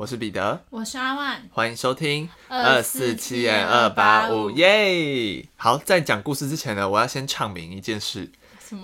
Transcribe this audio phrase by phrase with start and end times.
[0.00, 5.44] 我是彼得，我是阿万，欢迎收听二四七点二八五耶。
[5.56, 8.26] 好，在讲故事之前呢，我要先唱明一件事，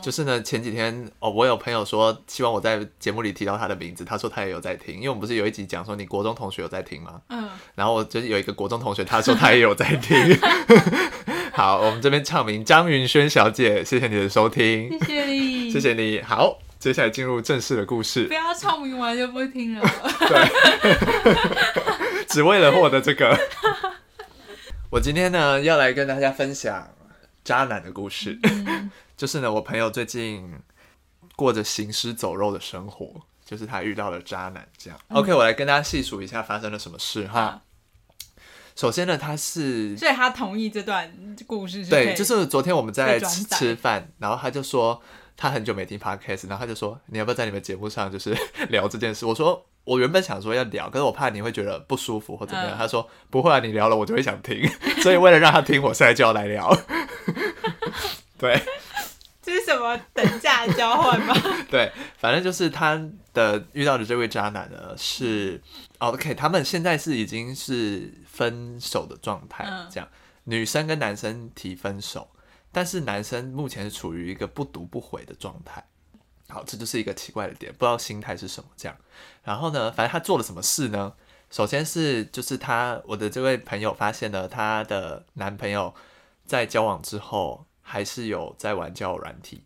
[0.02, 7.19] 就是呢，前几天哦，我有朋友说希望我在节目里提到他的名字，他说他也有在听，因为我们不是有一集讲说你国中同学有在听吗？
[7.30, 10.38] 嗯， 然后我就是有一个国中同学，他说他也有在听。
[11.55, 16.59] 好，我们这边唱名张云轩小姐，谢谢你的收听，谢谢你，谢谢你好。
[16.79, 18.27] 接下来进入正式的故事。
[18.27, 19.83] 不要唱明完就不会听了。
[20.29, 23.39] 对， 只为了获得这个。
[24.91, 26.89] 我今天呢要来跟大家分享
[27.43, 28.39] 渣男的故事。
[29.16, 30.55] 就是呢，我朋友最近
[31.35, 34.66] 过着行尸走肉的生活，就是他遇到了渣男。
[34.77, 37.63] 这样，OK，我来跟大家细数一下发生了什么事哈。
[38.77, 41.12] 首先呢，他是，所以他同意这段
[41.47, 41.85] 故事。
[41.87, 45.02] 对，就是昨天我们在吃吃饭，然后他就说。
[45.39, 48.35] 他很久没听 podcast，然后他就说：“你要不要在你们节目上就是
[48.71, 54.66] 聊这件事？”我说：“我原本想说要聊，可是我怕你会觉得不舒服或怎么样。”他说：“不会啊，你聊了我就会想听，
[55.05, 56.74] 所以为了让他听，我现在就要来聊。
[58.38, 58.59] ”对，
[59.43, 61.35] 这是什么等价交换吗？
[61.71, 62.99] 对，反正就是他
[63.35, 65.61] 的遇到的这位渣男呢是
[65.99, 70.09] OK，他们现在是已经是分手的状态，这样
[70.44, 72.28] 女生跟男生提分手。
[72.70, 75.82] 但是男生目前是处于一个不读不回的状态，
[76.48, 78.94] 好，这就是一个奇怪的点，不知道心态是什么这样。
[79.43, 81.15] 然后呢，反正他做了什么事呢？
[81.50, 85.94] 首先是就是他我的这位朋友发现了他的男朋友
[86.44, 89.62] 在交往之后还是有在玩交友软体，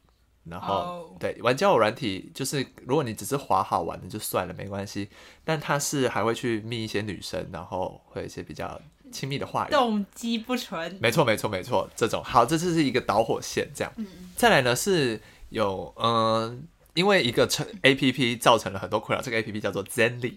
[0.50, 5.08] 然后对玩交友软体就是如果你只是滑好玩的就算了没关系，
[5.44, 8.80] 但他是还会去密一些女生，然后会有一些比较。
[9.12, 10.96] 亲密的话语，动机不纯。
[11.02, 11.90] 没错，没错，没错。
[11.96, 13.92] 这种好，这就是一个导火线，这样。
[13.96, 14.06] 嗯。
[14.36, 16.62] 再来呢，是有嗯，
[16.94, 19.20] 因为一个成 A P P 造成了很多困扰。
[19.20, 20.36] 这个 A P P 叫做 Zenly。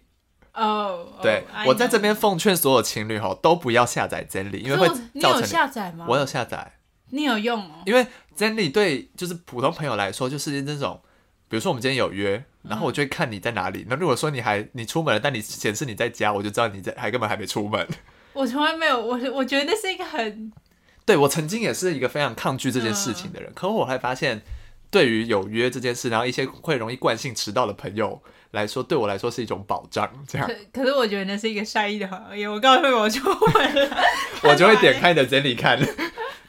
[0.56, 1.09] 哦。
[1.22, 4.88] 对，我在这边奉劝所有情侣哈，都不要下载 Zenly，因为会
[5.22, 5.46] 造成。
[5.46, 6.07] 下载吗？
[6.09, 6.73] 我有下载。
[7.13, 7.84] 你有用哦。
[7.85, 8.06] 因为
[8.38, 11.00] Zenly 对就是普通朋友来说，就是那种，
[11.47, 13.85] 比如说我们今天有约，然后我就会看你在哪里。
[13.88, 17.88] 那如果说你还你出门了，但你显示你在家，我就知道你在还根本还没出门。
[18.34, 20.52] 我从来没有，我我觉得那是一个很，
[21.06, 24.41] 对我曾经也是一个非常抗拒这件事情的人，可我还发现，
[24.90, 28.19] 对于有约这件事，然后一些会容易惯性迟到的朋友
[28.50, 30.12] 来说，对我来说是一种保障。
[30.28, 32.50] 这样，可是我觉得那是一个善意的行业。
[32.50, 34.03] 我告诉 我就会了，
[34.44, 35.79] 我就会点开你的整理看，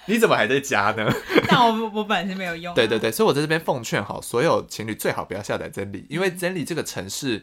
[0.06, 1.10] 你怎么还在家呢？
[1.48, 2.74] 但我我本来是没有用。
[2.74, 7.42] 对对对，所以我在这边奉劝哈，所有情侣最好不要下载真理，因为真理这个城市，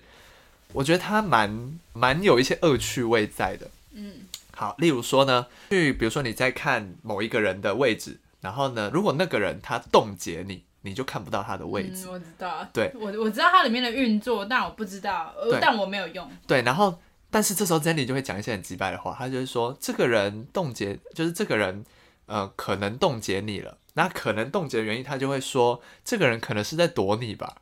[0.74, 3.70] 我觉得它蛮蛮有一些恶趣味在的。
[3.94, 4.14] 嗯。
[4.54, 12.08] 好，例如说呢，去比如说你在看某一个人的位置，然后呢，如果那个人他冻结你，你就看不到他的位置。
[12.08, 16.30] 我知道，对，我我知道它里面的运作，但我不知道，但我没有用。
[16.46, 17.00] 对，然后
[17.32, 21.84] 但是这时候 Jenny 就会讲一些很直白的话，他就是说这个人冻结，就是这个人
[22.32, 27.58] 呃可能冻结你了，那可能冻结的原因，他就会说这个人可能是在躲你吧。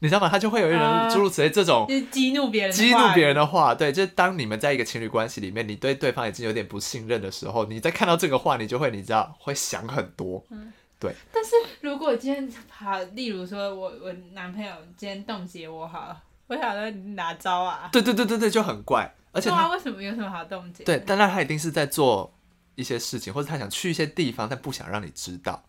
[0.00, 0.28] 你知道吗？
[0.28, 10.70] 他就会有一人诸如此类这种激怒别人、激怒别人的话，对，就是当你们在一个情侣关系里面，你对对方已经有点不信任的时候，你在看到这个话，你就会你知道会想很多，嗯，
[11.00, 11.14] 对。
[11.32, 16.14] 但是如果今天好，例如说我我男朋友今天冻结我，好，
[16.48, 17.88] 我想说你哪招啊？
[17.90, 20.84] 对对对对对，就很怪，而且他为什么有什么好冻结？
[20.84, 22.33] 对，但那他一定是在做
[22.74, 25.64] 一些事情，或者他想去一些地方，但不想让你知道。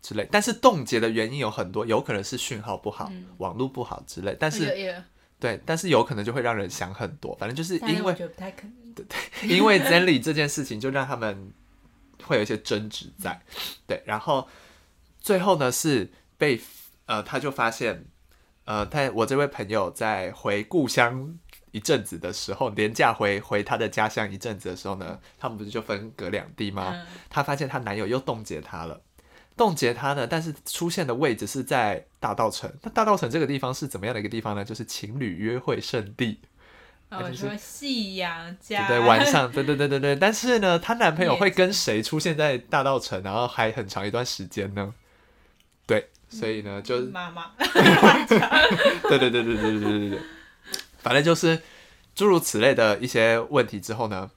[0.00, 4.36] 之类，但是冻结的原因有很多，有可能是讯号不好、网络不好之类。
[4.38, 5.02] 但是，
[5.40, 7.34] 对，但是有可能就会让人想很多。
[7.34, 8.28] 反正就是因为，对
[8.94, 11.52] 对，因为 Zenly 这件事情，就让他们
[12.22, 13.42] 会有一些争执在。
[13.88, 14.48] 对，然后
[15.20, 16.60] 最后呢是被
[17.06, 18.04] 呃，他就发现
[18.66, 21.36] 呃，他我这位朋友在回故乡
[21.78, 27.06] 一阵子的时候，廉价回回她的家乡一阵子的时候呢，他们不是就分隔两地吗？
[27.30, 29.00] 她发现她男友又冻结她了。
[29.56, 32.72] 冻结她呢，但是出现的位置是在大道城。
[32.82, 34.64] 那大道城这个地方是怎么样的一个地方呢？
[34.64, 36.40] 就是情侣约会圣地。
[37.10, 38.86] 哦，说夕阳家。
[38.86, 40.16] 对，晚上，对对对对对。
[40.20, 44.92] 但是呢，她男朋友会跟谁出现在大道城，然后还很长一段时间呢？
[45.86, 47.52] 对，所以呢，就是妈妈。
[47.56, 50.18] 对对对对对对对对对。
[50.98, 51.62] 反正就是
[52.14, 54.30] 诸如此类的一些问题之后呢，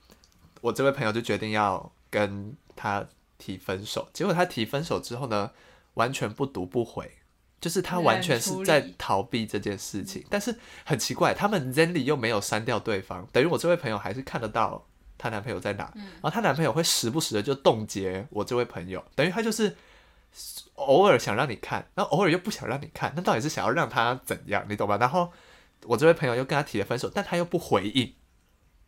[0.61, 3.05] 我这位朋友就决定要跟他。
[3.43, 5.49] 提分手，结果他提分手之后呢，
[5.95, 7.11] 完全不读不回，
[7.59, 10.23] 就是他完全是在逃避这件事情。
[10.29, 10.55] 但是
[10.85, 14.85] 很奇怪，他们 Zenly 又没有删掉对方，等于我这位朋友还是看得到
[15.17, 19.75] 她男朋友在哪，然后她男朋友会时不时的就冻结我这位朋友，等于他就是
[20.75, 24.97] 偶尔想让你看，然后偶尔又不想让你看，那到底是想要让他怎样，你懂吧？
[24.97, 25.33] 然后
[25.85, 28.13] 我这位朋友又跟他提了分手，但他又不回应，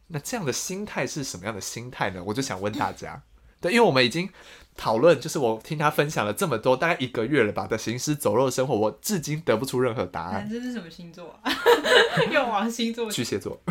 [0.08, 2.24] 那这样的心态是什么样的心态呢？
[2.26, 3.24] 我就想问大家，
[3.60, 4.30] 对，因为我们已经
[4.76, 10.48] 讨论，就是我听他分享了这么多，大概一个月了吧的行尸走肉的生活，我至今得不出任何答案。
[10.50, 11.52] 这是什么星座啊？
[12.32, 13.62] 又往星座巨蟹座，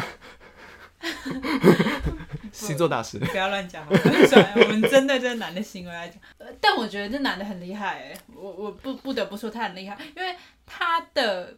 [2.53, 3.19] 星座大师。
[3.19, 3.87] 不要乱讲，
[4.27, 10.35] 算了，我们针对这个男的行为来讲，呃但我觉得这男的很厉害哎，我我不不得不说他很厉害，因为
[10.65, 11.57] 他的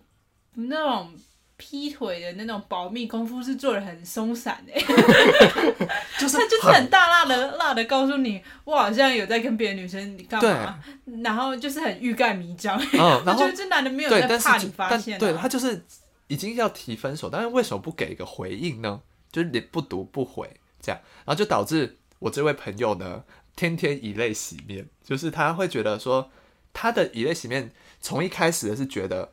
[0.55, 1.15] 那种
[1.57, 4.75] 劈腿的那种保密功夫是做的很松散哎，
[6.19, 10.83] 就是他就是很大辣的辣的告诉你，我好像有在跟别的女生干嘛，
[11.23, 15.85] 然后就是很欲盖弥彰，嗯， 然后觉得这男的没有，在怕你发现、啊，对他就是
[16.27, 19.01] 已经要提分手，但是为什么不给一个回应呢？
[19.31, 23.23] 就是你不读不回这样，然后就导致我这位朋友呢，
[23.55, 26.31] 天天以泪洗面，就是他会觉得说，
[26.73, 27.71] 他的以泪洗面
[28.01, 29.31] 从一开始的是觉得。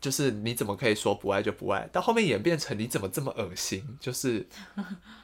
[0.00, 3.98] 就是你怎么可以说不爱就不爱，到后面演变成你怎么这么恶心？
[4.00, 4.46] 就是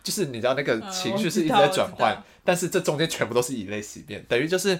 [0.02, 4.78] 就是你知道那个情绪是一直在转换，但是这中间全部都是以泪洗面，等于就是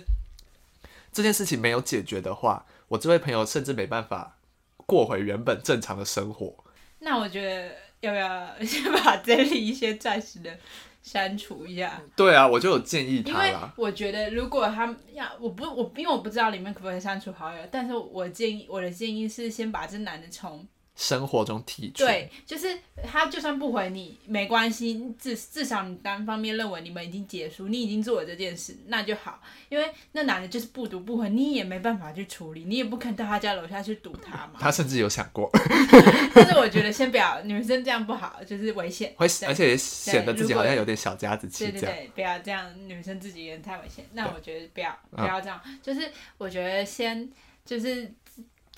[1.12, 4.36] 这件事情没有解决的话，我这位朋友甚至没办法
[4.86, 6.64] 过回原本正常的生活。
[7.00, 10.58] 那我觉得要不要 先把这里一些暂时的
[11.02, 12.00] 删除一下？
[12.16, 13.72] 对啊，我就有建议因为啦。
[13.76, 20.66] 我觉得，如果他要，我不我因为我不知道里面可不可以删除好友，但是我建议我的建议是先把这男的从
[20.98, 22.04] 生活中剔除。
[22.04, 29.40] 对，就是他就算不回你没关系，至至少你单方面认为你们已经结束，你已经做了这件事，那就好。
[29.68, 34.54] 因为那男的就是不读不回，你也没办法去处理，你也不可能到他家楼下去堵他嘛。
[34.58, 35.48] 他甚至有想过，
[36.34, 39.14] 但是我觉得先不要，女生这样不好，就是危险。
[39.16, 41.70] 会而且也显得自己好像有点小家子气。
[41.70, 44.04] 对对对，不要这样，女生自己也太危险。
[44.14, 47.30] 那我觉得不要嗯不要这样，就是我觉得先
[47.64, 48.12] 就是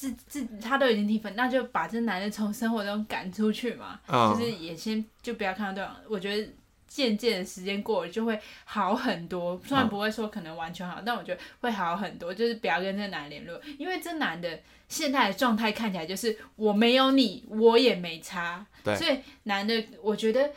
[0.00, 4.00] 自自他都已经提分，那就把这男的从生活中赶出去嘛。
[4.08, 6.50] 嗯，就是也先就不要看到对方，我觉得
[6.88, 9.60] 渐渐的时间过了就会好很多。
[9.62, 12.32] 虽然嗯不会说可能完全好，但我觉得会好很多。
[12.32, 14.58] 就是不要跟这男的联络，因为这男的
[14.88, 18.64] 现在的状态看起来就是我没有你，我也没差。
[18.82, 20.50] 对所以男的，我觉得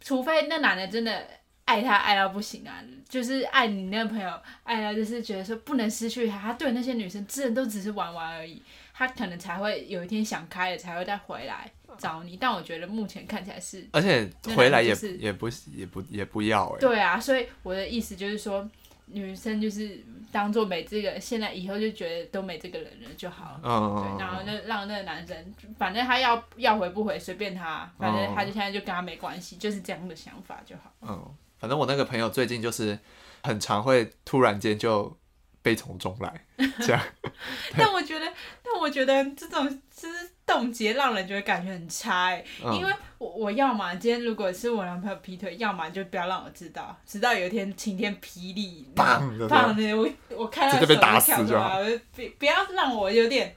[0.00, 1.24] 除非那男的真的。
[1.70, 8.60] 爱他爱到不行啊，就是爱你那个朋友，爱到就是觉得说不能失去他，他对那些女生真的都只是玩玩而已，
[8.92, 12.36] 他可能才会有一天想开了，才会再回来找你。
[12.36, 16.80] 但我觉得目前看起来是而且回来也就是也不也不也不要哎。
[16.80, 18.68] 对啊，所以我的意思就是说，
[19.06, 20.02] 女生就是
[20.32, 23.60] 当做没这个，现在以后就觉得都没这个人了就好了。
[23.62, 25.36] 对，嗯，然后就让那个男生，
[25.78, 30.92] 反正他要要回不回随便他，反正哦他就现在就跟他没关系，就是这样的想法就好。
[31.02, 32.98] 嗯，反正我那个朋友最近就是
[33.42, 35.16] 很常会突然间就
[35.62, 36.46] 悲从中来，
[36.80, 37.00] 这样。
[37.76, 38.26] 但我觉得，
[38.62, 53.54] 但我觉得这种就是冻结，让人觉得感觉很差哎、嗯因为我我要嘛今天如果是我男朋友劈腿，要么就不要让我知道，直到有一天晴天霹雳，砰的砰的，我我看到直接被打死不不要让我有点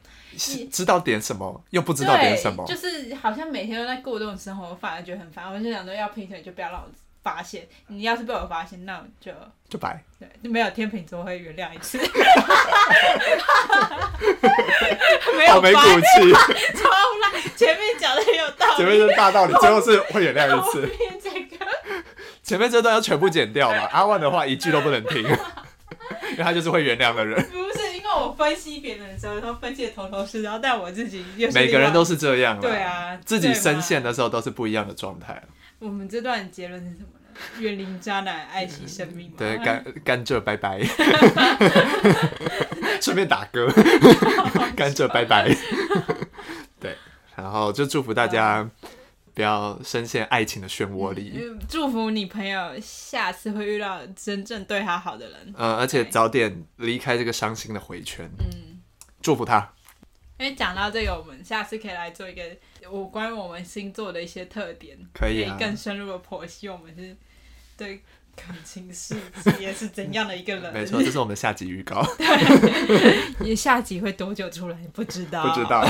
[0.70, 5.50] 知道点什么，又不知道点什么，就是好像每天都在过这种生活，我反而觉得很烦。
[5.50, 6.90] 我就想说，要劈腿就不要让我
[7.24, 9.32] 发现，你要是被我发现，那我就
[9.70, 10.04] 就白。
[10.20, 11.98] 对，就没有天秤座会原谅一次，
[15.38, 16.34] 没有没骨气，
[16.78, 16.90] 超
[17.22, 20.82] 烂，前面讲的很有道理，前面是大道理，最后是会原谅一后次。
[21.00, 21.66] 面这个
[22.44, 25.30] 前面这段要全部剪掉嘛，阿万的话一句都不能听，因
[26.38, 27.42] 为他就是会原谅的人。
[27.50, 35.42] 不是因为我分析别人的时候，都分析的头头是道，但我自己又是每个人都是这样啦对，啊，自己深陷的时候都是不一样的状态。
[35.80, 37.13] 我们这段结论是什么呢？
[37.60, 39.36] 远离渣男，爱惜生命嘛。
[39.38, 40.82] 对，甘甘蔗拜拜，
[43.02, 43.68] 顺便打歌，
[44.76, 45.54] 甘蔗拜拜。
[46.80, 46.96] 对，
[47.36, 48.70] 然后就祝福大家
[49.34, 55.54] 不要深陷爱情的漩涡里，嗯祝福你朋友下次会遇到真正对他好的人。
[55.58, 58.30] 呃，而且早点离开这个伤心的回圈。
[58.40, 58.80] 嗯，
[59.22, 59.74] 祝福他。
[60.40, 62.42] 因为讲到这个，我们下次可以来做一个
[62.84, 67.16] 有关于我们星座的一些特点，可以啊更深入的剖析我们是
[67.78, 68.02] 对
[68.36, 69.16] 感情世
[69.58, 70.72] 界是怎样的一个人。
[70.74, 72.06] 没错，这是我们的下集预告，
[73.40, 74.78] 你下集会多久出来？
[74.94, 75.66] 不知道，不知。
[75.66, 75.88] 道。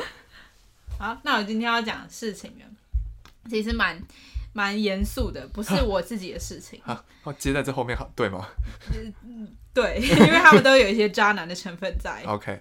[0.98, 2.64] 好，那我今天要讲的事情呢，
[3.48, 4.00] 其实蛮
[4.52, 6.80] 蛮严肃的，不是我自己的事情。
[6.84, 8.46] 啊，哦，接在这后面好对吗
[9.24, 12.22] 嗯对，因为他们都有一些渣男的成分在。
[12.26, 12.58] ？OK，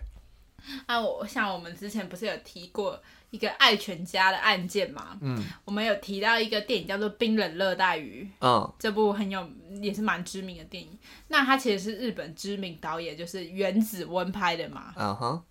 [0.85, 3.01] 啊，我像我们之前不是有提过
[3.35, 5.17] 一个爱全家的案件嘛？
[5.19, 9.45] 嗯我们有提到一个电影叫做《冰冷热带鱼》，嗯这部很有
[9.81, 10.97] 也是蛮知名的电影。
[11.27, 14.93] 那它其实是日本知名导演就是原子温拍的嘛。
[14.95, 15.43] 嗯哼，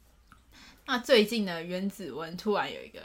[0.87, 3.01] 那最近呢，原子温突然有一个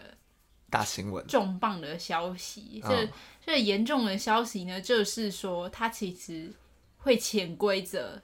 [0.69, 2.81] 大新闻，重磅的消息。
[2.85, 3.09] 嗯这
[3.45, 6.51] 这严重的消息呢，就是说他其实
[6.99, 8.21] 会潜规则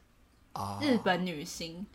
[0.53, 1.85] 啊，日本女星。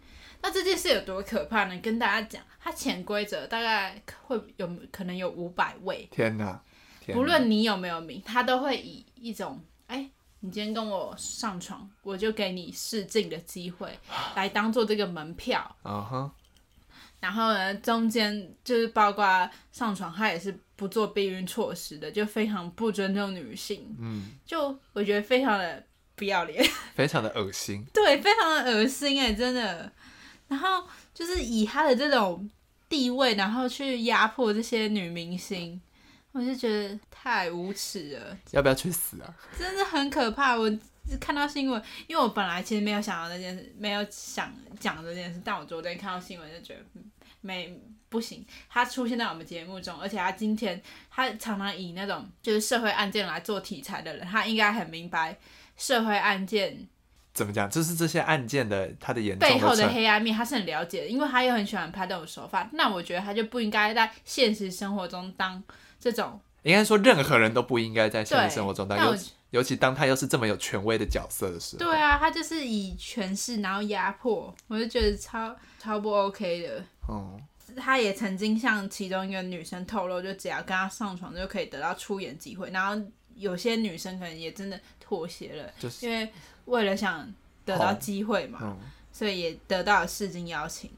[0.43, 1.79] 那这件事有多可怕呢？
[1.81, 6.61] 跟大家讲，它潜规则大概会有可能有五百位，天哪，
[7.01, 10.11] 天哪不论你有没有名，他都会以一种哎。
[10.43, 13.99] 你今天跟我上床，我就给你试镜的机会，
[14.35, 15.77] 来当做这个门票。
[15.85, 16.31] 嗯哼，
[17.21, 23.95] 然后呢，中间就是包括上床，他也是不做避孕措施的，就非常不尊重女性。
[24.01, 25.85] 嗯，就我觉得非常的
[26.17, 26.65] 不要脸，
[26.97, 29.93] 非常的恶心，对，非常的恶心哎，真的。
[30.51, 32.51] 然后就是以他的这种
[32.89, 35.81] 地位，然后去压迫这些女明星，
[36.33, 39.35] 我就觉得太无耻了，要不要去死啊？
[39.57, 40.57] 真的很可怕。
[40.57, 40.69] 我
[41.21, 47.11] 看到新闻，因为我本来其实没有想到这件事，没有想讲这件事，但我昨天看到新闻就觉得，嗯
[47.43, 55.39] 没不行，他出现在我们节目中，而且他今天他常常以那种就是社会案件来做题材的人，他应该很明白
[55.77, 56.87] 社会案件
[57.33, 57.69] 怎么讲？
[57.71, 62.69] 就是这些案件的他的严重背后的黑暗面，他是很了解的，因为他又很喜欢拍这种手法。
[62.73, 65.63] 那我觉得他就不应该在现实生活中当
[65.99, 76.85] 这种应该说任何人都不应该在现对实生活中当，尤其尤其当他又是这么有权威的角色的时候，对啊，他就是以权势然后压迫，我就觉得超超不 OK 的。
[77.09, 77.41] 嗯，
[77.77, 82.71] 他也曾经向其中一个女生透露，就只要跟他上床就可以得到出演机会。
[82.71, 83.03] 然后
[83.35, 86.31] 有些女生可能也真的妥协了，就是因为
[86.71, 87.33] 为了想
[87.65, 88.79] 得到机会嘛，嗯
[89.13, 90.91] 所以也得到了试镜邀请。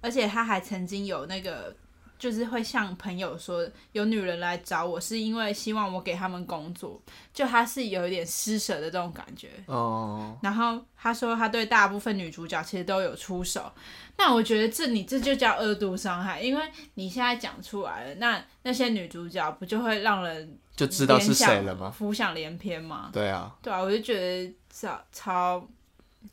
[0.00, 1.74] 而且他还曾经有那个，
[2.22, 7.02] 就是会向朋友说，有女人来找我是因为希望我给他们工作，
[7.34, 9.50] 就他是有一点施舍的这种感觉。
[9.66, 13.72] 哦，然后他说他对大部分女主角其实都有出手，
[14.16, 16.62] 那我觉得这你这就叫恶毒伤害，因为
[16.94, 21.90] 你现在讲出来了，那那些女主角不就会让人就知道是谁了吗？
[21.90, 23.10] 浮想联翩吗？
[23.12, 25.68] 对啊，对啊，我就觉得超超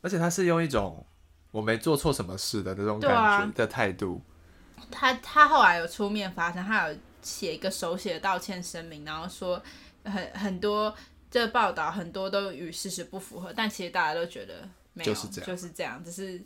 [0.02, 1.04] 而且他是用一种
[1.50, 4.22] 我没做错什么事的那种感觉的态度，
[4.90, 9.60] 他他后来有出面发声，他有写一个手写的道歉声明，然后说
[10.04, 10.94] 很很多
[11.30, 16.42] 这报道很多都与事实不符合，但其实大家都觉得没有，就是这样就是这样，只是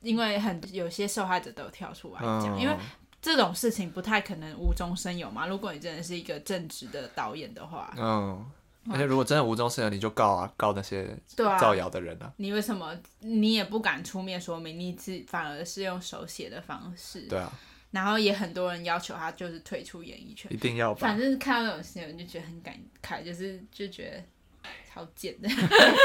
[0.00, 2.74] 因为很有些受害者都有跳出来讲，嗯，因为
[3.20, 5.46] 这种事情不太可能无中生有嘛。
[5.46, 8.50] 如果你真的是一个正直的导演的话，嗯，
[8.88, 17.52] 而且如果真的无中生有，你就告啊，告那些造谣的人啊，你为什么你也不敢出面说明，你只反而是用手写的方式，对啊，
[17.90, 20.50] 然后也很多人要求他就是退出演艺圈。
[20.52, 21.00] 一定要吧。
[21.00, 24.24] 反，正看到这种新闻就觉得很感慨，就是就觉得
[24.92, 25.48] 超贱的。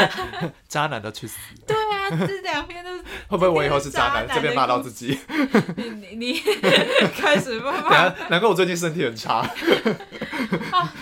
[0.68, 4.28] 渣男都去死，对啊，这两边都是 会不会我以后是渣男？
[4.28, 5.18] 这边骂到自己，
[5.78, 6.42] 你你 你
[7.16, 9.50] 开始慢等慢下难怪我最近身体很差，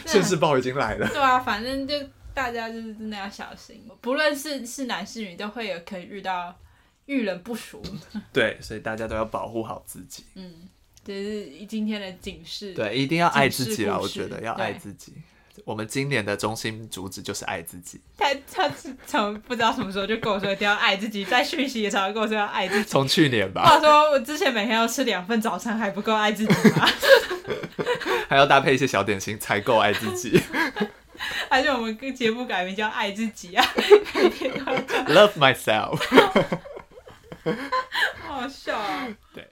[0.06, 1.96] 现世报已经来了，对啊，反正就
[2.34, 6.56] 大家就是真的要小心，不论是是男是女，都会有可以遇到
[7.06, 7.82] 遇人不淑。
[8.32, 10.68] 对，所以大家都要保护好自己，嗯，
[11.04, 12.74] 这是今天的警示。
[12.74, 15.14] 对，一定要爱自己啦，警示故事我觉得要爱自己。
[15.66, 18.70] 我们今年的中心主旨就是爱自己，他他
[19.06, 22.84] 从不知道什么时候就跟我说一定要爱自己，在讯息也常常跟我说要爱自己。
[22.90, 26.88] 从去年吧，话说我之前每天要吃两份早餐，还不够爱自己吗？
[28.28, 30.42] 还要搭配一些小点心才够爱自己
[31.50, 33.66] 还是我们跟节目改名叫爱自己啊？
[34.16, 36.00] 每天都要，，Love myself。
[38.26, 39.08] 好好笑啊！
[39.34, 39.48] 对。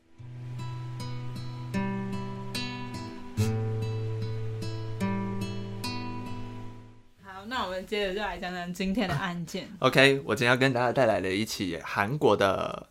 [7.86, 9.70] 接着就来讲讲今天的案件。
[9.80, 12.88] OK，我今天要跟大家带来了一起韩国的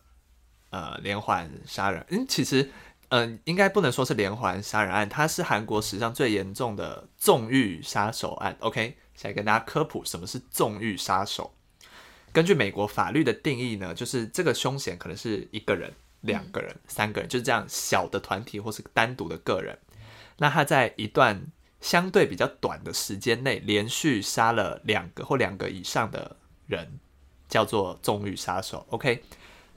[0.69, 2.05] 呃连环杀人。
[2.09, 2.69] 嗯，其实
[3.09, 8.55] 嗯、应该不能说是连环杀人案，它是韩国史上最严重的纵欲杀手案。
[8.59, 11.53] OK，现在跟大家科普什么是纵欲杀手。
[12.31, 19.77] 根据美国法律的定义呢，就是这个凶险可能是一个人、两个人、三个人，就是这样小的团体或是单独的个人。
[20.37, 21.43] 那他在一段
[21.81, 26.99] 相对比较短的时间内，连续杀了两个或两个以上的人，
[27.49, 28.85] 叫做纵欲杀手。
[28.91, 29.23] OK，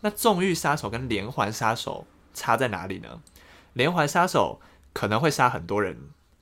[0.01, 3.23] 那纵欲杀手跟连环杀手差在哪里呢？
[3.73, 4.61] 连环杀手
[4.93, 5.97] 可能会杀很多人，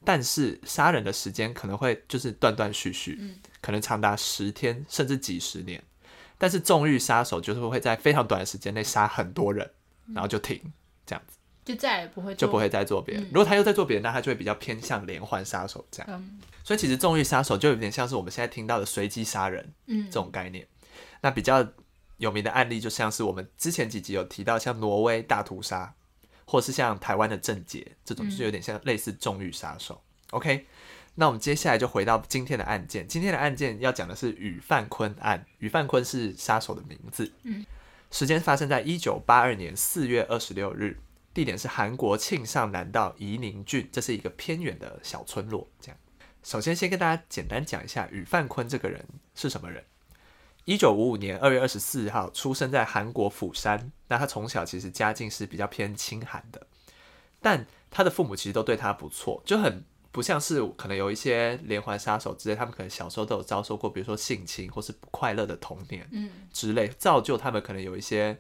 [0.05, 5.83] 但是杀人的时间可能会就是断断续续，可能长达十天甚至几十年。
[6.37, 9.71] 但是纵欲杀手就是会在非常短的时间内杀很多人，
[10.13, 10.61] 然后就停，
[11.07, 13.25] 这样子就再也不会就不会再做别人。
[13.25, 16.09] 如果他又在做别人，那他就会比较偏向连环杀手这样。
[16.13, 20.65] 嗯所以其实纵欲杀手就有点像是我们现在听到的随机杀人嗯这种概念。
[21.21, 21.67] 那比较
[22.19, 25.93] 有名的案例，就像是我们之前几集有提到，像挪威大屠杀，
[26.45, 30.01] 或是像台湾的郑捷这种，就是有点像类似纵欲杀手。
[30.31, 30.65] OK，
[31.17, 33.09] 那我们接下来就回到今天的案件。
[33.09, 37.33] 今天的案件要讲的是宇范坤案，宇范坤是杀手的名字。
[37.43, 37.67] 嗯，
[38.13, 40.97] 时间发生在一九八二年四月二十六日，
[41.35, 45.69] 地点是韩国庆尚南道宜宁郡，这是一个偏远的小村落。
[45.81, 45.97] 这样，
[46.43, 49.85] 首先先跟大家简单讲一下宇范坤这个人是什么人。
[50.65, 53.91] 一九五五年二月二十四号出生在韩国釜山。
[54.09, 56.67] 那他从小其实家境是比较偏清寒的，
[57.41, 68.39] 但他的父母其实都对他不错，就很不像是可能有一些连环杀手之类，他们可能小时候都有遭受过，比如说性侵或是不快乐的童年，嗯，之类，造就他们可能有一些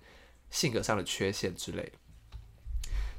[0.50, 1.90] 性格上的缺陷之类。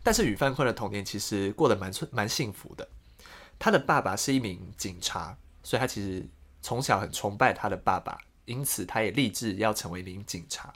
[0.03, 2.87] 但是宇范坤的童年其实过得蛮蛮幸福的，
[3.57, 6.27] 他的爸爸是一名警察，所以他其实
[6.61, 8.19] 从小很崇拜他的爸爸。
[8.45, 10.73] 因此，他也立志要成为一名警察。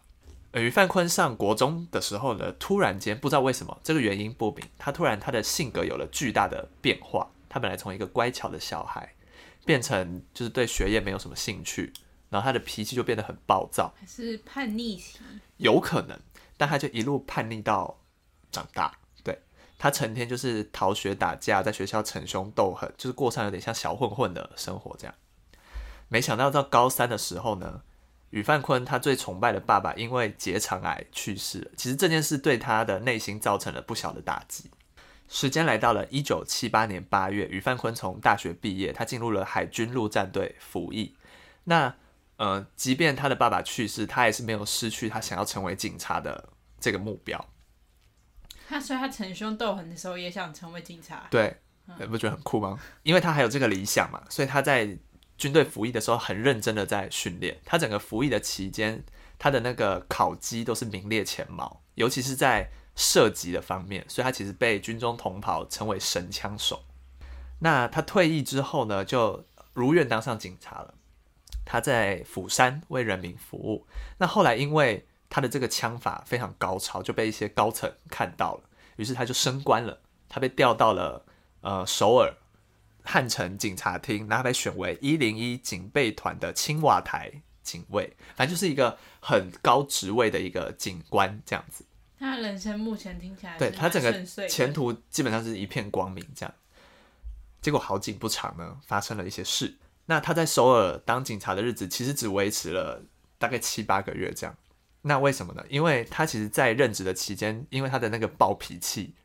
[0.53, 7.29] 而于范坤上国中的时候呢，突然间不知道为什么，这个原因不明，他突然他的性格有了巨大的变化。
[7.49, 9.13] 他本来从一个乖巧的小孩，
[9.65, 11.91] 变成就是对学业没有什么兴趣，
[12.29, 15.19] 然后他的脾气就变得很暴躁，还是叛逆期？
[15.57, 16.17] 有可能，
[16.55, 17.99] 但他就一路叛逆到
[18.49, 18.97] 长大。
[19.77, 25.13] 他成天就是逃学打架，在学校逞凶斗狠，就是过上有点像小混混的生活这样。
[26.09, 27.81] 没想到到高三的时候呢，
[28.31, 31.71] 宇范坤他最崇拜的爸爸因为结肠癌去世了。
[31.77, 34.71] 其实这件事对他的内心造成了不小的打击。
[35.29, 41.15] 时间来到了一九七八年八月，宇范坤从大学毕业，他进入了海军陆战队服役。
[41.65, 41.93] 那
[42.37, 46.47] 呃，即便他的爸爸去世，他也是没有失去他想要成为警察的
[46.79, 47.45] 这个目标。
[48.67, 51.55] 他说他逞凶斗狠的时候也想成为警察，对，
[52.07, 52.77] 不觉得很酷吗？
[53.03, 54.97] 因为他还有这个理想嘛，所以他在。
[55.37, 59.03] 军队服役的时候很认真的在训练，他整个服役的期间，
[59.37, 66.83] 他的那个考绩都是名列前茅，尤其是在射击的方面，所以他其实被军中同袍称为神枪手。
[67.59, 70.95] 那他退役之后呢，就如愿当上警察了。
[71.63, 73.85] 他在釜山为人民服务。
[74.17, 81.25] 那后来因为他的这个枪法非常高超，就被一些高层看到了，于是他就升官了，他被调到了
[81.61, 82.33] 呃首尔。
[83.09, 87.31] 汉城警察厅，然后被选为一零一警备团的青瓦台
[87.63, 91.85] 警卫，反正就是一个很高职位的一个警官这样子。
[92.19, 94.11] 他人生目前听起来，对他整个
[94.49, 96.53] 前途基本上是一片光明这样。
[97.61, 99.77] 结果好景不长呢，发生了一些事。
[100.07, 103.01] 那他在首尔当警察的日子，其实只维持了
[103.37, 104.53] 大概七八个月这样。
[105.07, 105.63] 那为什么呢？
[105.69, 109.15] 因为他其实，在任职的期间，因为他的那个暴脾气，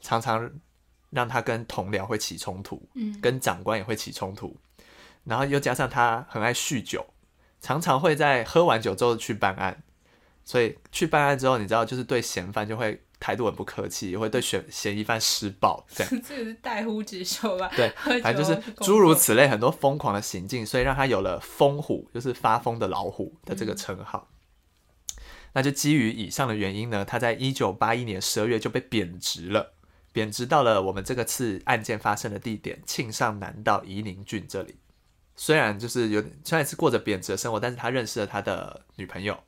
[0.00, 0.50] 常常。
[1.14, 4.56] 让他跟同僚会起冲突，嗯，跟长官也会起冲突，
[5.24, 7.04] 然后又加上他很爱酗酒，
[7.60, 9.82] 常常会在喝完酒之后去办案，
[10.42, 16.12] 所以去办案之后，你知道，就是对嫌犯就会态度很不客气，也会对嫌嫌疑犯施暴，这样。
[16.26, 17.70] 这也是代呼之手吧？
[17.76, 17.90] 对，
[18.22, 24.26] 反正就是诸如此类很多疯狂的行径，所以让他有了“疯虎”就是发疯的老虎的这个称号。
[25.54, 29.74] 那就基于以上的原因呢，他在一九八一年十二月就被贬职了。
[30.12, 34.76] 贬值到了我们这个次案件发生的地点庆尚南道宜宁郡这里。
[35.36, 39.42] 虽然就是有，虽然是过着贬值的生活，但是他认识了他的女朋友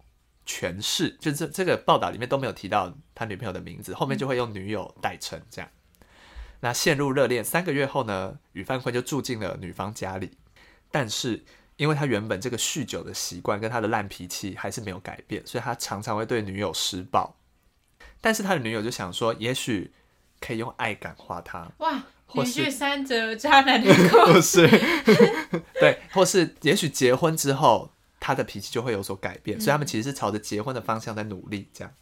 [0.47, 5.71] 全氏，就这这个报道里面都没有提到他女朋友的名字，后面就会用女友代称这样。
[6.61, 10.39] 那陷入热恋三个月后呢，宇范坤就住进了女方家里，
[10.91, 11.45] 但是
[11.77, 17.37] 因为他原本这个酗酒的习惯跟他的烂脾气还是没有改变，所以他常常会对女友施暴。
[18.21, 19.93] 但是他的女友就想说，也许。
[20.41, 24.69] 可以用爱感化他哇，连续三折渣男的故事，
[25.81, 31.95] 对，或是也许结婚之后他的脾气就会有所改变，所以他们其实是朝着结婚的方向在努力，这样，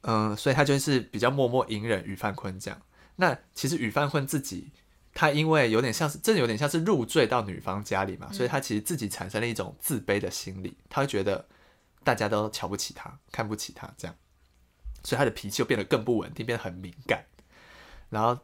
[0.00, 2.80] 嗯，所以他就是比较默默隐忍于范坤这样。
[3.14, 4.72] 那其实宇范坤自己，
[5.12, 11.46] 他因为有点像是，真的有点像是入赘到女方家里嘛，所以他其实自己产生了一种自卑的心理，他会觉得
[12.04, 14.16] 大家都瞧不起他，看不起他这样，
[15.02, 17.24] 所以他的脾气就变得更不稳定，变得很敏感。
[18.08, 18.38] 然后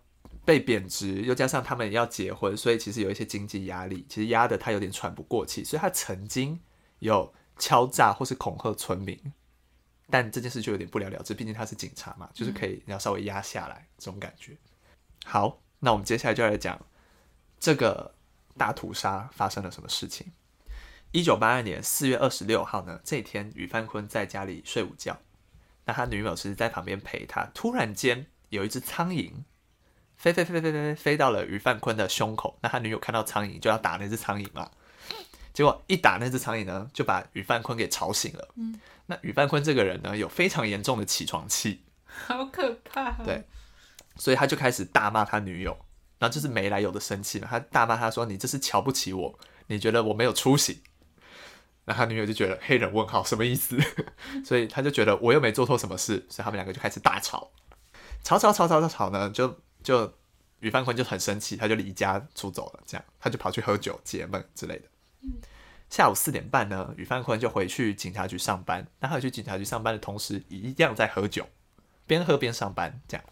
[0.44, 6.60] 被贬值，又加上他们要结婚，所以其实有一些经济压力，其实压得他有点喘不过气，所以他曾经
[7.00, 9.32] 有敲诈或是恐吓村民，
[10.08, 14.56] 但这件事就有点不了了之，毕竟他是警察嘛，就是可以要稍微压下来这种感觉。
[15.24, 16.80] 好，那我们接下来就来讲
[17.60, 18.14] 这个
[18.56, 20.32] 大屠杀发生了什么事情。
[21.12, 25.18] 一九八二年四月二十六号呢，这天于范坤在家里睡午觉，
[25.84, 29.32] 那他女友其实在旁边陪他，突然间有一只苍蝇。
[30.16, 34.70] 飞飞飞飞飞飞飞到了于范坤的胸口，那他女友看到苍蝇就要打那只苍蝇嘛，
[35.52, 38.48] 结果一打那只苍蝇呢，就把于范坤给吵醒了。
[38.56, 43.12] 嗯，那于范坤这个人呢，有非常严重的起床气，好可怕。
[43.24, 43.44] 对，
[44.16, 45.76] 所以他就开始大骂他女友，
[46.18, 50.82] 然后就是没来由的生气嘛，他大骂他说：“你这是瞧不起我，你觉得我没有出息。”
[51.88, 53.78] 那他女友就觉得黑人问号什么意思？
[54.44, 57.52] 所以他就觉得我又没做错什么事，所以他们两个就开始大吵，
[58.24, 60.12] 吵吵吵吵吵吵呢，就就
[60.58, 64.88] 于范坤就很生气，他就离家出走了，这样他就跑去喝酒解闷之类的。
[65.88, 68.84] 下午四点半呢，于范坤就回去警察局上班。
[68.98, 71.46] 那他去警察局上班的同时，一样在喝酒，
[72.04, 73.24] 边喝边上班，这样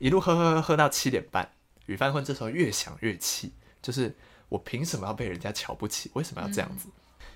[0.00, 1.48] 一路喝喝喝喝到七点半。
[1.86, 4.16] 于范坤这时候越想越气，就是
[4.48, 6.10] 我凭什么要被人家瞧不起？
[6.14, 6.88] 为什么要这样子？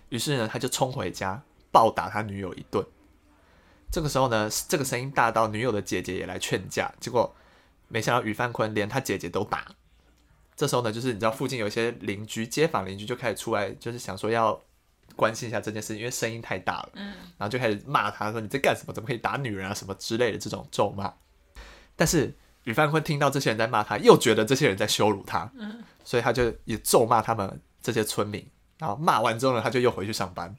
[0.08, 2.84] 于是呢，他就冲回家暴打他女友一顿。
[3.90, 7.34] 这个时候呢，这个声音大到女友的姐姐也来劝架，结果
[7.88, 9.66] 没想到于范坤连他姐姐都打。
[10.56, 14.60] 这时候呢，就是你知道附近有一些邻居、街坊邻居就开始出来，就是想说要
[15.16, 16.90] 关心一下这件事，因为声音太大了。
[16.94, 17.06] 嗯，
[17.38, 18.92] 然后就开始骂他说：“你在干什么？
[18.92, 19.74] 怎么可以打女人啊？
[19.74, 21.12] 什么之类的这种咒骂。”
[21.96, 22.32] 但是
[22.64, 25.50] 于范坤听到这些人在骂他，又觉得这些人在羞辱他，
[26.04, 28.46] 所以他就也咒骂他们这些村民。
[28.78, 30.54] 然后骂完之后呢，他就又回去上班。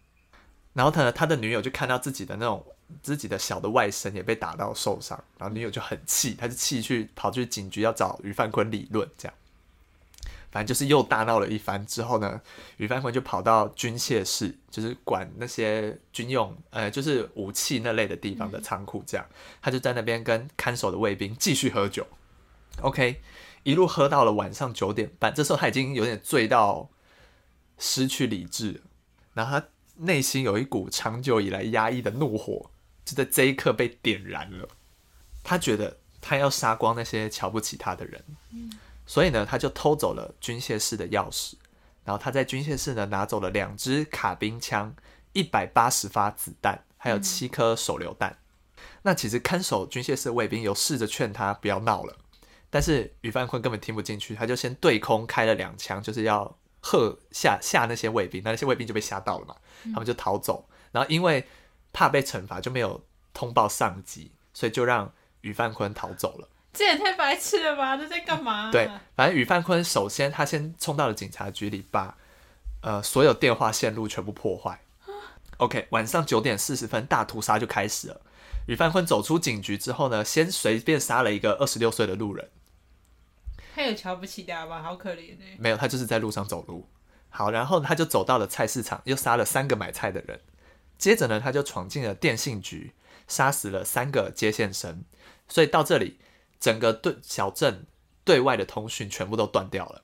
[0.74, 2.66] 然后他他的女友就看到自己的那种
[3.02, 9.34] 自己的小的外甥也被打到受伤，然后女友就很气，他就气去跑去警局要找于范坤理论，这样。
[10.56, 12.40] 反正就是又大闹了一番之后呢，
[12.78, 19.26] 于范坤就跑到军械室，就是管那些军用呃，就是武器那类的地方的仓库，这样
[19.62, 22.08] 他就在那边跟看守的卫兵继续喝酒。
[22.80, 23.22] OK，
[23.64, 26.90] 一路喝到了晚上九点半，这时候他已经有点醉到
[27.78, 28.82] 失去理智，
[29.34, 32.72] 然后他内心有一股长久以来压抑的怒火，
[33.04, 34.70] 就在这一刻被点燃了。
[35.44, 38.24] 他觉得他要杀光那些瞧不起他的人。
[39.06, 41.54] 所以呢，他就偷走了军械室的钥匙，
[42.04, 44.96] 然后他在军械室呢拿走了两支卡宾枪、
[45.34, 48.38] 一百八十发子弹，还有七颗手榴弹。
[49.04, 52.16] 那其实看守军械室的卫兵有试着劝他不要闹了，
[52.70, 60.68] 但是于范坤根本听不进去，他就先对空开了两枪，就是要吓吓吓那些卫兵，那那些卫兵就被吓到了嘛，他们就逃走。
[60.92, 61.48] 然后因为
[61.94, 66.50] 怕被惩罚，就没有通报上级，所以就让于范坤逃走了。
[66.76, 67.96] 这也太白痴了吧！
[67.96, 68.70] 这在干嘛？
[68.70, 72.18] 对，反正宇范坤首先他先冲到了警察局里，把
[72.82, 74.82] 呃所有电话线路全部破坏。
[75.58, 78.20] OK，晚上九点四十分，大屠杀就开始了。
[78.68, 82.50] 宇范坤走出警局之后呢，先随便杀了一个二十六岁的路人。
[83.74, 84.84] 他有瞧不起他吧？
[84.84, 85.56] 好可怜哎。
[85.58, 86.90] 没有，他就是在路上走路。
[87.30, 90.42] 好，然后他就走到了菜市场，又杀了三个买菜的人。
[90.98, 92.94] 接着呢，他就闯进了电信局，
[93.28, 95.04] 杀死了三个接线生。
[95.48, 96.20] 所以到这里。
[96.66, 97.86] 整个对小镇
[98.24, 100.02] 对外的通讯全部都断掉了，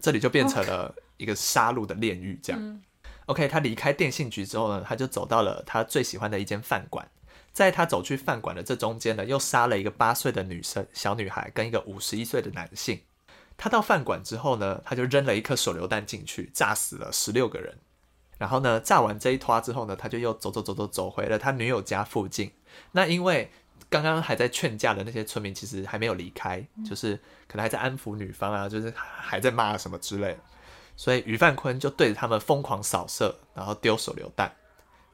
[0.00, 2.40] 这里就变成了一个杀戮的炼狱。
[2.42, 2.80] 这样
[3.26, 7.06] ，OK，他离开电信局之后呢，他就走到了他最喜欢的一间饭馆。
[7.52, 13.02] 在他走去饭馆的这中间呢，又杀了一个八岁的女生小女孩跟一个五十一岁的男性。
[13.58, 17.76] 他到饭馆之后呢，他就扔了一颗手榴弹进去，炸死了十六个人。
[18.38, 22.52] 然后呢，炸完这一拖之后呢，他就又走走走走走回了他女友家附近。
[22.92, 23.50] 那因为
[23.90, 30.38] 刚刚还在劝架的那些村民，其实还没有离开，就是可能还在安抚女方啊，就是还在骂什么之类。
[30.94, 34.54] 所以于范坤就对着他们疯狂扫射，然后丢手榴弹，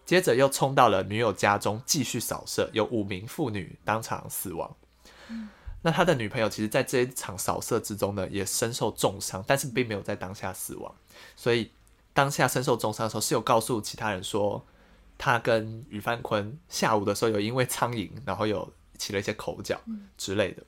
[0.04, 4.74] 接着又冲到了女友家中继续扫射，有五名妇女当场死亡。
[5.82, 10.92] 那他的女朋友其实，在这一场扫射之中呢，也身受重伤，但是并没有在当下死亡。
[11.36, 11.70] 所以
[12.12, 14.64] 当下身受重伤的时候，是有告诉其他人说。
[15.16, 19.80] 他跟于范坤下午的时候有因为苍蝇，然后有起了一些口角
[20.16, 20.62] 之类的，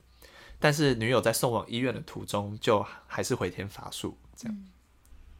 [0.59, 4.17] 但是女友在送往医院的途中就还是回天乏术。
[4.35, 4.57] 这样，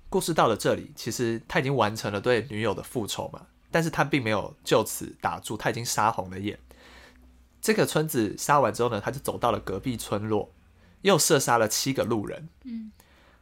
[0.10, 6.60] 故事到了这里，其实他已经完成了对女友的复仇嘛，但是他并没有就此打住，他已经杀红了眼。
[7.62, 10.54] 这个村子杀完之后呢，他就走到了隔壁村落，
[11.02, 12.50] 又射杀了七个路人。
[12.64, 12.92] 嗯，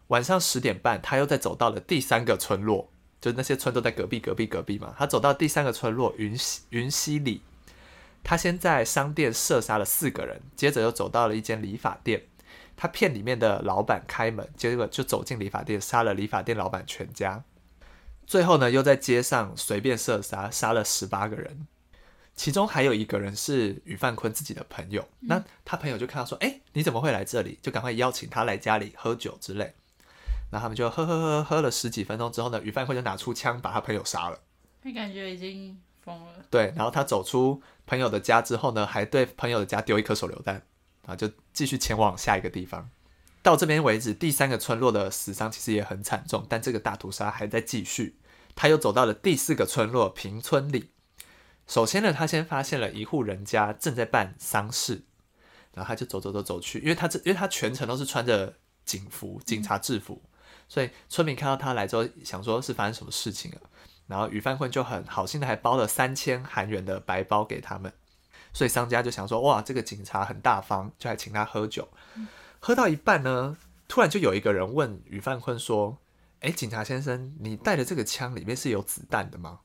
[0.07, 2.91] 晚上十点半，他又再走到了第三个村落。
[3.19, 4.93] 就那些村都在隔壁，隔壁，隔壁嘛。
[4.97, 7.41] 他走到第三个村落云溪云溪里，
[8.23, 12.23] 他先在商店射杀了四个人，接着又走到了一间理发店，
[12.75, 17.43] 他骗里面的老板开门，结果就走进理发店，杀了理发店老板全家。
[18.27, 21.67] 最后呢，又在街上随便射杀，杀了十八个人，
[22.35, 25.07] 其中还有一个人是于范坤自己的朋友。
[25.21, 29.73] 那他朋友就看到说：“哎，你怎么会来这里？”就赶快邀请他来家里喝酒之类。
[30.49, 34.39] 然后他们就喝喝喝喝了十几分钟之后呢，于范坤就拿出枪把他朋友杀了。
[34.81, 36.33] 他感觉已经疯了。
[36.49, 40.55] 对，然后他走出朋友的家之后呢，还对朋友的家丢一颗手榴弹，
[41.03, 42.89] 然后就继续前往下一个地方。
[43.41, 48.17] 到这边为止，第三个村落的死伤其实也很惨重，但这个大屠杀还在继续。
[48.55, 50.91] 他又走到了第四个村落平村里。
[51.67, 55.03] 首先呢，他先发现了一户人家正在办丧事。
[55.73, 58.53] 然后他就走走走走去，因为他这因为他全程都是穿着
[58.85, 60.21] 警服、警察制服，
[60.67, 63.61] 所以村民看到他来之后，想说是发生什么事情了。
[64.07, 67.91] 然后于范坤就很好心的还包了三千韩元的白包给他们，
[68.53, 71.87] 所以商家就想说哇，这个警察很大方，就还请他喝酒。
[72.59, 75.97] 喝到一半呢，突然就有一个人问于范坤说
[76.41, 79.61] ：“哎，警察先生，你带的这个枪里面是有子弹的吗？”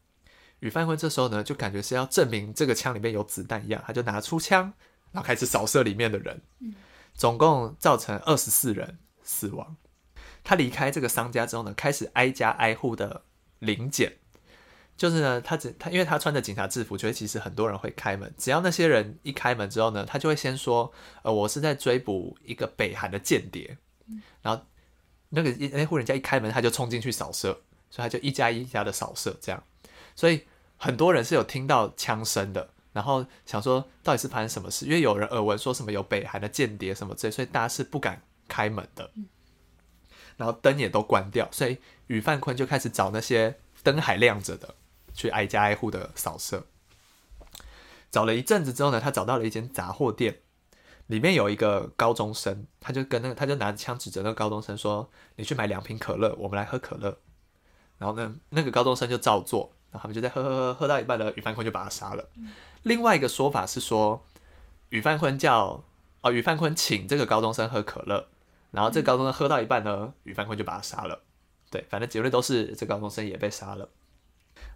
[0.60, 4.72] 于范坤这时候呢，就感觉是要证明这个枪里面有子弹一样，他就拿出枪，
[5.12, 6.42] 然后开始扫射里面的人，
[7.14, 9.76] 总共造成二十四人死亡。
[10.42, 13.22] 他离开这个商家之后呢，开始挨家挨户的
[13.58, 14.16] 临检。
[14.96, 18.30] 就是呢，他只他，因为他穿着警察制服，所以其实很多人会开门。
[18.36, 20.92] 只要那些人一开门之后呢，他就会先说
[21.24, 23.78] ：“呃，我是在追捕一个北韩的间谍。”
[24.42, 24.62] 然后
[25.30, 29.64] 那个那户人家一开门，他就冲进去扫射，所以他就一家一家的扫射，这样。
[30.14, 30.42] 所以
[30.76, 39.10] 很多人是有听到枪声的，然后想说到底是发生什么事，因为有人耳闻说什么有北韩的间谍什么之类，所以大家是不敢开门的。
[40.36, 44.74] 然后灯也都关掉，所以宇范坤就开始找那些灯还亮着的。
[45.12, 46.64] 去挨家挨户的扫射，
[48.12, 50.38] 找了一阵子之后呢，他找到了一间杂货店，
[51.08, 57.18] 里面有一个高中生，他就跟那个他就拿着枪指着那个高中生说：“你去买两瓶可乐，我们来喝可乐。”
[57.98, 62.30] 然后呢，那个高中生就照做，然后他们就在喝喝喝，喝到一半呢，宇范坤就把他杀了。
[62.84, 64.24] 另外一个说法是说，
[64.90, 65.82] 宇范坤叫
[66.20, 68.28] 哦，宇范坤请这个高中生喝可乐，
[68.70, 71.22] 然后这个高中生喝到一半呢，宇范坤就把他杀了。
[71.70, 73.88] 对，反正结论都是这高中生也被杀了。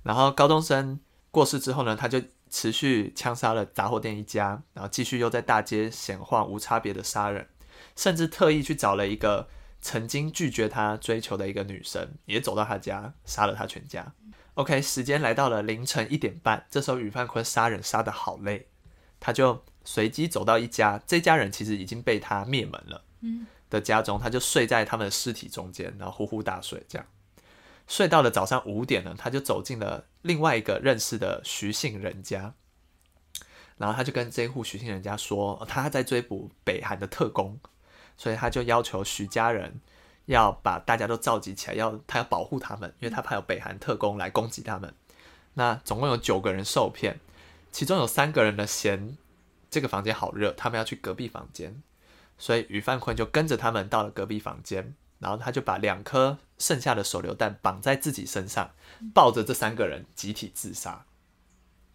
[0.02, 7.48] 然后高中生过世之后呢，他就持续枪杀了杂货店一家，然后继续又在大街闲晃，无差别的杀人，
[7.96, 9.48] 甚至特意去找了一个
[9.80, 14.12] 曾经拒绝他追求的一个女生，也走到他家杀了他全家。
[14.54, 18.68] OK，时间来到了凌晨一点半，这时候宇范坤杀人杀的好累，
[19.18, 23.04] 他就随机走到一家，这家人其实已经被他灭门了，
[23.74, 27.06] 的家中，他就睡在他们的尸体中间，然后呼呼大睡这样。
[27.86, 32.54] 睡到了早上五点呢，他就走进了另外一个认识的徐姓人家，
[33.76, 37.58] 然后他就跟这一户徐姓人家说，他在追捕北韩的特工，
[38.16, 39.80] 所以他就要求徐家人
[40.24, 44.94] 要把大家都召集起来，要他要保护他们，因为他怕有北韩特工来攻击他们。
[45.52, 47.20] 那总共有九个人受骗，
[47.70, 49.18] 其中有三个人呢嫌
[49.70, 51.82] 这个房间好热，他们要去隔壁房间，
[52.38, 54.94] 所以于范坤就跟着他们到了隔壁房间。
[55.20, 58.74] 然后他就把两颗剩下的手榴弹绑在自己身上，
[59.14, 61.06] 抱着这三个人集体自杀。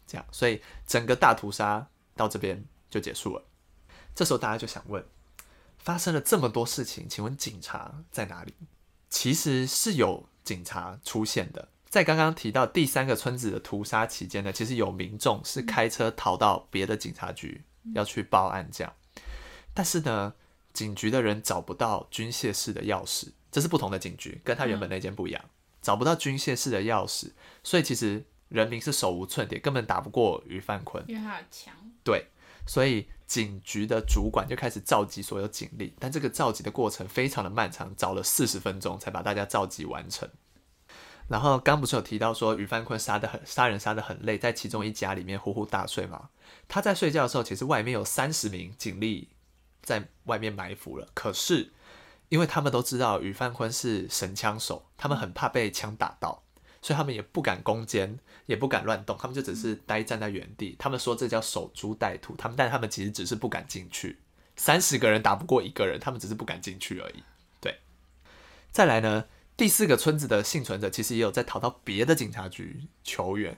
[0.07, 3.43] 这样，所以整个大屠杀到这边就结束了。
[4.15, 5.05] 这时候大家就想问：
[5.77, 8.55] 发生了这么多事情，请问警察在哪里？
[9.11, 11.67] 其实是有警察出现的。
[11.87, 18.91] 在刚刚提到第三个村子的屠杀期间呢，其实有民众是开车逃到别的警察局要去报案，这样。
[19.73, 20.33] 但是呢？
[20.71, 25.43] 警局的人找不到军械室的钥匙，这是不同的警局，跟他原本那间不一样，
[25.81, 27.31] 找不到军械室的钥匙，
[27.63, 31.73] 所以其实人民是手无寸铁，根本打不过于范坤，因为他有枪。
[32.03, 32.27] 对，
[32.67, 40.29] 所以警局的主管就开始召集所有警力，但这个召集的过程非常的漫长，找了四十分钟才把大家召集完成。
[41.27, 46.29] 然后刚不是有提到说于范坤杀的很杀人杀的很累，在其中一家里面呼呼大睡嘛？
[46.67, 49.29] 他在睡觉的时候，其实外面有三十名警力。
[49.89, 51.71] 在外面埋伏了，可是
[52.27, 56.43] 因为他们都知道于范坤是神枪手，他们很怕被枪打到，
[56.79, 60.75] 所以他们也不敢攻坚，也不敢乱动，他们就只是呆站在原地。
[60.77, 64.19] 他们说这叫守株待兔，他们但他们其实只是不敢进去。
[64.55, 67.23] 三十个人打不过一个人，他们只是不敢进去而已。
[67.59, 67.79] 对，
[68.69, 69.25] 再来呢，
[69.57, 73.57] 第四个村子的幸存者其实也有在逃到别的警察局求援，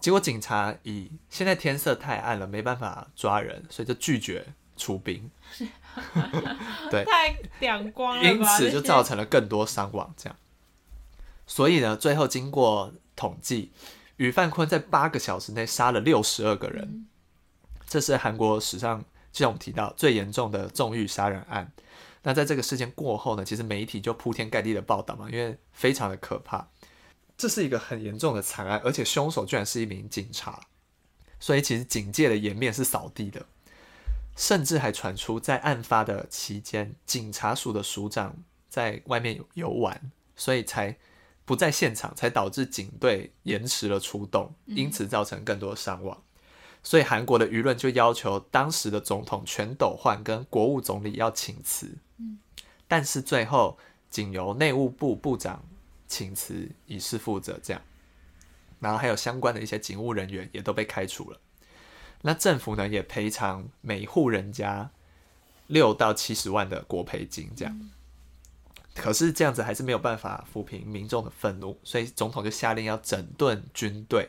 [0.00, 4.54] 结果警察以现在天色太暗了，没办法抓人，所以就拒绝。
[4.76, 5.30] 出兵，
[6.90, 10.12] 对，太两光了，因此就造成了更多伤亡。
[10.16, 10.36] 这样，
[11.46, 13.72] 所以呢，最后经过统计，
[14.16, 17.06] 宇范坤在八个小时内杀了六十二个人，
[17.86, 19.00] 这是韩国史上，
[19.32, 21.72] 就像我们提到最严重的纵欲杀人案。
[22.22, 26.68] 那在这个事件过后呢，其实媒体就铺天盖地的报道嘛，因为非常的可怕，
[27.38, 30.60] 这是一个很严重的惨案，而且凶手居然是一名警察，
[31.38, 33.46] 所以其实警界的颜面是扫地的。
[34.36, 38.36] 甚至还传出，在案发的期间，警察署的署长
[38.68, 40.96] 在外面游玩，所以才
[41.46, 46.22] 不在现场，才导致警队延迟了出动，因此造成更多伤亡。
[46.82, 51.96] 所以韩国的舆论就要求当时的总统全斗焕跟国务总理要请辞。
[52.86, 53.76] 但是最后
[54.10, 55.64] 仅由内务部部长
[56.06, 57.82] 请辞以示负责，这样，
[58.78, 61.40] 然后还有相关的一些警务人员也都被开除了。
[62.26, 64.90] 那政府呢也赔偿每户人家
[65.68, 67.90] 六到七十万的国赔金这样。
[68.96, 74.28] 可是这样子还是没有办法抚平民众的愤怒，所以总统就下令要整顿军队，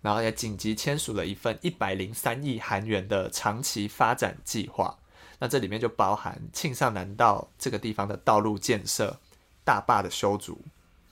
[0.00, 4.98] 然后也紧急签署了一份一百零三亿韩元的长期发展计划。
[5.38, 9.20] 那这里面就包含庆尚南道这个地方的道路建设、
[9.62, 10.60] 大坝的修筑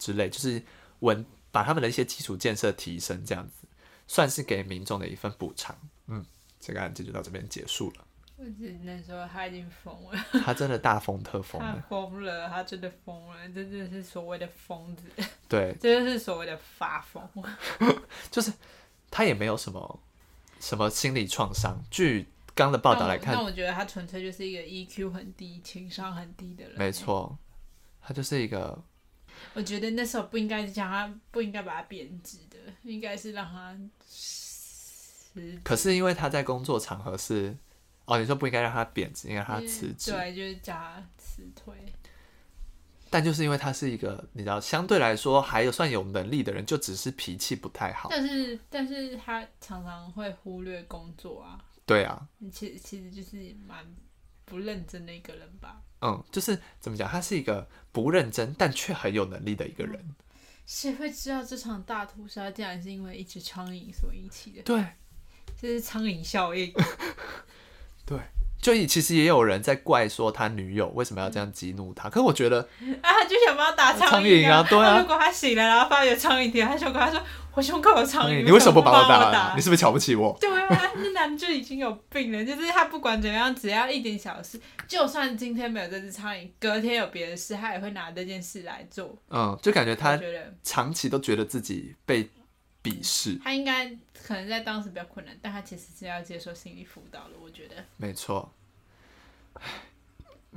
[0.01, 0.61] 之类，就是
[0.99, 3.64] 稳把他们的一些基础建设提升，这样子
[4.07, 5.77] 算是给民众的一份补偿。
[6.07, 6.25] 嗯，
[6.61, 8.07] 这个案件就到这边结束了。
[8.37, 11.85] 我只能说他已经疯了， 他真的大疯特疯他了。
[11.89, 15.05] 疯了，他真的疯了，这真的是所谓的疯子，
[15.49, 17.23] 对，这就是所谓的发疯。
[18.33, 18.53] 就是
[19.09, 20.01] 他也没有什么
[20.59, 21.81] 什么心理创伤。
[21.93, 26.77] 据刚的报道来看，那我那我觉得他纯粹就是一个 EQ 很低、情商很低的人。
[26.77, 27.39] 没，错，
[28.03, 28.83] 他就是一个
[29.55, 33.77] 我觉得那时候不应该讲他，不应该把他贬值的，应该是让他
[34.09, 37.57] 辞可是因为他在工作场合是，
[38.05, 40.13] 哦，你说不应该让他贬值，应该让他辞职。
[40.13, 41.75] 对，就是叫他辞退。
[43.11, 48.09] 但就是因为他是一个，你知道，相对来说还有算有能力的人，就只是脾气不太好。
[48.11, 53.87] 但是，但是他常常会忽略工作啊，对啊，其实其实就是蛮
[54.45, 55.81] 不认真的一个人吧。
[56.05, 59.99] 嗯，就是怎么讲，他是一个不认真但却很有能力的一个人。
[60.67, 64.63] 谁会知道这场大屠杀竟然是因为一只苍蝇所引起的？
[64.63, 64.85] 对
[65.61, 66.73] 这是苍蝇效应。
[68.05, 68.19] 对，
[68.61, 72.61] 就其实也有人在怪说他女友为什么要这样激怒他，可是我觉得
[73.03, 77.19] 啊，他就想帮他打苍苍蝇啊对啊如果他醒了，然后发觉苍蝇贴，他就跟他说
[77.55, 79.55] ：“我胸口有苍蝇，你为什么不帮帮我打？”打？
[79.55, 80.37] 你是不是瞧不起我？
[80.41, 89.17] 对啊，那男的就已经有病了，就是他不管怎么样，只要一点小事，就算今天没有这只苍蝇，隔天有别的事，他也会拿这件事来做。
[89.29, 92.29] 嗯，就感觉他觉得长期都觉得自己被
[92.83, 93.39] 鄙视。
[93.43, 93.87] 他应该
[94.27, 97.35] 可能在当时比较困难，但他其实是要接受心理辅导的。
[97.41, 98.53] 我觉得没错，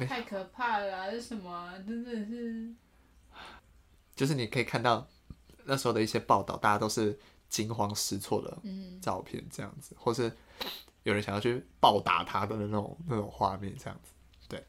[0.08, 1.12] 太可怕了啦！
[1.12, 2.70] 这是什么啊、真的是
[4.16, 5.08] 就是你可以看到
[5.68, 7.18] 那时候的一些报道，大家都是
[7.50, 10.32] 惊慌失措的嗯，照片，这样子，或是
[11.04, 14.12] 有人想要去暴打他的那种那种画面，这样子。
[14.48, 14.64] 对，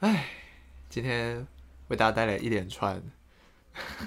[0.00, 0.28] 唉，
[0.88, 1.46] 今天
[1.88, 3.02] 为大家带来一连串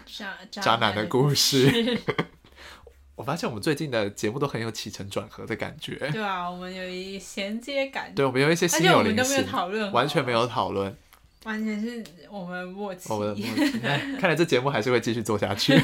[0.06, 2.02] 渣 渣男的故事。
[3.16, 10.96] 我发现我们最近的节目都很有起承转合的感觉，对啊，我们有一衔接感，对我们有一些而心有灵且我们都没有犀，讨论，完全没，有讨论。
[11.44, 13.12] 完全是我们默契。
[13.14, 15.80] 我们的默契，哎看来这节目还是会继续做下去，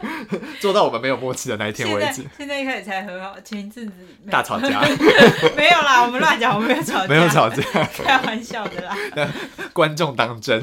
[0.60, 2.24] 做到我们没有默契的那一天为止。
[2.36, 3.94] 现在一开始才和好，前一阵子
[4.30, 4.80] 大吵架，
[5.56, 7.62] 没有啦，我们乱讲，我们没有吵架，没有吵架，
[8.04, 8.96] 开玩笑的啦。
[9.72, 10.60] 观众当真。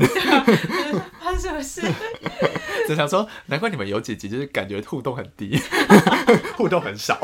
[1.19, 1.81] 发生什么事？
[2.87, 5.59] 就想说，难怪你们有几集就是感觉互动很低，
[6.55, 7.19] 互动很少。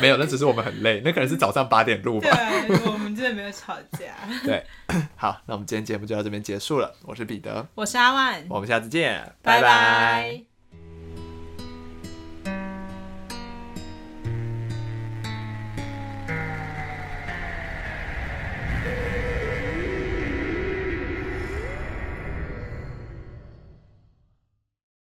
[0.00, 2.28] 没有，那只是我们很累，那可能是早上八点录吧。
[2.30, 4.14] 对，我们真的没有吵架。
[4.44, 4.64] 对，
[5.16, 6.94] 好，那我们今天节目就到这边结束了。
[7.02, 10.47] 我是彼得，我是阿万，我们下次见，拜拜拜